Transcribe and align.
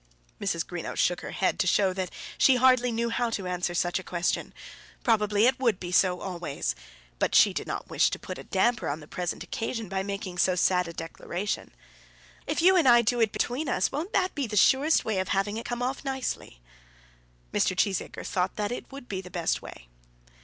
Mrs. 0.39 0.65
Greenow 0.65 0.95
shook 0.97 1.21
her 1.21 1.29
head 1.29 1.59
to 1.59 1.67
show 1.67 1.93
that 1.93 2.09
she 2.35 2.55
hardly 2.55 2.91
knew 2.91 3.11
how 3.11 3.29
to 3.29 3.45
answer 3.45 3.75
such 3.75 3.99
a 3.99 4.03
question. 4.03 4.51
Probably 5.03 5.45
it 5.45 5.59
would 5.59 5.79
be 5.79 5.91
so 5.91 6.21
always; 6.21 6.73
but 7.19 7.35
she 7.35 7.53
did 7.53 7.67
not 7.67 7.87
wish 7.91 8.09
to 8.09 8.17
put 8.17 8.39
a 8.39 8.43
damper 8.43 8.87
on 8.89 8.99
the 8.99 9.07
present 9.07 9.43
occasion 9.43 9.89
by 9.89 10.01
making 10.01 10.39
so 10.39 10.55
sad 10.55 10.87
a 10.87 10.91
declaration. 10.93 11.65
"But 11.65 11.73
as 11.73 11.77
I 11.77 11.77
was 11.77 11.77
saying," 11.77 11.95
continued 11.97 12.47
she 12.47 12.51
"if 12.51 12.61
you 12.63 12.75
and 12.77 12.87
I 12.87 13.01
do 13.03 13.19
it 13.21 13.31
between 13.31 13.69
us 13.69 13.91
won't 13.91 14.13
that 14.13 14.33
be 14.33 14.47
the 14.47 14.57
surest 14.57 15.05
way 15.05 15.19
of 15.19 15.27
having 15.27 15.57
it 15.57 15.65
come 15.67 15.83
off 15.83 16.03
nicely?" 16.03 16.61
Mr. 17.53 17.77
Cheesacre 17.77 18.25
thought 18.25 18.55
that 18.55 18.71
it 18.71 18.91
would 18.91 19.07
be 19.07 19.21
the 19.21 19.29
best 19.29 19.61
way. 19.61 19.87